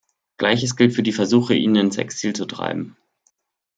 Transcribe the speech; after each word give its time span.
Gleiches 0.37 0.75
gilt 0.77 0.95
für 0.95 1.03
die 1.03 1.11
Versuche, 1.11 1.53
ihn 1.53 1.75
ins 1.75 1.97
Exil 1.97 2.33
zu 2.35 2.45
treiben. 2.47 2.97